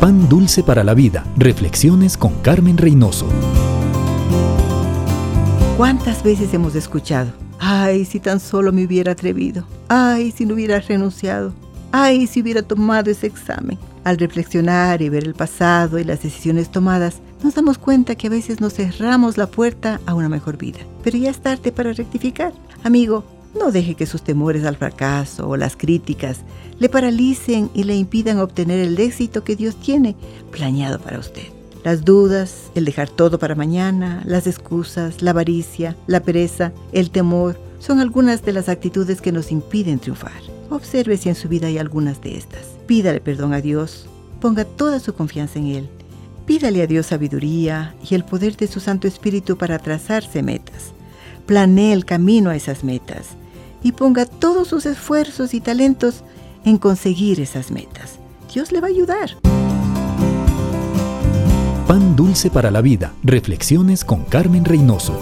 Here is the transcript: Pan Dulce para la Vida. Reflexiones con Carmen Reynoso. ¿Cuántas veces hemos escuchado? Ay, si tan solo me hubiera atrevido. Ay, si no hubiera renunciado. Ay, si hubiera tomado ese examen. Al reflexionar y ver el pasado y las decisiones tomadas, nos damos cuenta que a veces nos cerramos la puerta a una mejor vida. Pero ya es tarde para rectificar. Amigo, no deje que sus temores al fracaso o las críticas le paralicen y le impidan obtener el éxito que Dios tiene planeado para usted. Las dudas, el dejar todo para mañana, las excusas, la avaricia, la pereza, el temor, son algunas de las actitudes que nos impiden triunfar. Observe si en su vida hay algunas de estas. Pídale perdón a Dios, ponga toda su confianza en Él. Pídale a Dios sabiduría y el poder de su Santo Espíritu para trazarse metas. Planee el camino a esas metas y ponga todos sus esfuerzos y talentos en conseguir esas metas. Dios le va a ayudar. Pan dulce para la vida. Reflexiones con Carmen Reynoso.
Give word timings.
Pan 0.00 0.28
Dulce 0.28 0.62
para 0.62 0.84
la 0.84 0.94
Vida. 0.94 1.24
Reflexiones 1.36 2.16
con 2.16 2.32
Carmen 2.40 2.78
Reynoso. 2.78 3.26
¿Cuántas 5.76 6.22
veces 6.22 6.54
hemos 6.54 6.76
escuchado? 6.76 7.32
Ay, 7.58 8.04
si 8.04 8.20
tan 8.20 8.38
solo 8.38 8.72
me 8.72 8.84
hubiera 8.84 9.10
atrevido. 9.10 9.64
Ay, 9.88 10.30
si 10.30 10.46
no 10.46 10.54
hubiera 10.54 10.78
renunciado. 10.78 11.52
Ay, 11.90 12.28
si 12.28 12.42
hubiera 12.42 12.62
tomado 12.62 13.10
ese 13.10 13.26
examen. 13.26 13.76
Al 14.04 14.18
reflexionar 14.18 15.02
y 15.02 15.08
ver 15.08 15.24
el 15.24 15.34
pasado 15.34 15.98
y 15.98 16.04
las 16.04 16.22
decisiones 16.22 16.70
tomadas, 16.70 17.16
nos 17.42 17.56
damos 17.56 17.76
cuenta 17.76 18.14
que 18.14 18.28
a 18.28 18.30
veces 18.30 18.60
nos 18.60 18.74
cerramos 18.74 19.36
la 19.36 19.48
puerta 19.48 20.00
a 20.06 20.14
una 20.14 20.28
mejor 20.28 20.58
vida. 20.58 20.78
Pero 21.02 21.18
ya 21.18 21.30
es 21.30 21.40
tarde 21.40 21.72
para 21.72 21.92
rectificar. 21.92 22.52
Amigo, 22.84 23.24
no 23.54 23.72
deje 23.72 23.94
que 23.94 24.06
sus 24.06 24.22
temores 24.22 24.64
al 24.64 24.76
fracaso 24.76 25.48
o 25.48 25.56
las 25.56 25.76
críticas 25.76 26.40
le 26.78 26.88
paralicen 26.88 27.70
y 27.74 27.84
le 27.84 27.96
impidan 27.96 28.38
obtener 28.38 28.78
el 28.80 28.98
éxito 28.98 29.44
que 29.44 29.56
Dios 29.56 29.76
tiene 29.76 30.16
planeado 30.50 30.98
para 30.98 31.18
usted. 31.18 31.42
Las 31.84 32.04
dudas, 32.04 32.70
el 32.74 32.84
dejar 32.84 33.08
todo 33.08 33.38
para 33.38 33.54
mañana, 33.54 34.22
las 34.26 34.46
excusas, 34.46 35.22
la 35.22 35.30
avaricia, 35.30 35.96
la 36.06 36.20
pereza, 36.20 36.72
el 36.92 37.10
temor, 37.10 37.58
son 37.78 38.00
algunas 38.00 38.44
de 38.44 38.52
las 38.52 38.68
actitudes 38.68 39.20
que 39.20 39.32
nos 39.32 39.52
impiden 39.52 39.98
triunfar. 39.98 40.42
Observe 40.70 41.16
si 41.16 41.28
en 41.28 41.34
su 41.34 41.48
vida 41.48 41.68
hay 41.68 41.78
algunas 41.78 42.20
de 42.20 42.36
estas. 42.36 42.66
Pídale 42.86 43.20
perdón 43.20 43.54
a 43.54 43.60
Dios, 43.60 44.06
ponga 44.40 44.64
toda 44.64 45.00
su 45.00 45.14
confianza 45.14 45.58
en 45.58 45.66
Él. 45.68 45.88
Pídale 46.46 46.82
a 46.82 46.86
Dios 46.86 47.06
sabiduría 47.06 47.94
y 48.08 48.14
el 48.14 48.24
poder 48.24 48.56
de 48.56 48.66
su 48.66 48.80
Santo 48.80 49.06
Espíritu 49.06 49.56
para 49.56 49.78
trazarse 49.78 50.42
metas. 50.42 50.92
Planee 51.48 51.94
el 51.94 52.04
camino 52.04 52.50
a 52.50 52.56
esas 52.56 52.84
metas 52.84 53.28
y 53.82 53.92
ponga 53.92 54.26
todos 54.26 54.68
sus 54.68 54.84
esfuerzos 54.84 55.54
y 55.54 55.62
talentos 55.62 56.22
en 56.66 56.76
conseguir 56.76 57.40
esas 57.40 57.70
metas. 57.70 58.18
Dios 58.52 58.70
le 58.70 58.82
va 58.82 58.88
a 58.88 58.90
ayudar. 58.90 59.30
Pan 61.86 62.14
dulce 62.16 62.50
para 62.50 62.70
la 62.70 62.82
vida. 62.82 63.14
Reflexiones 63.22 64.04
con 64.04 64.24
Carmen 64.24 64.66
Reynoso. 64.66 65.18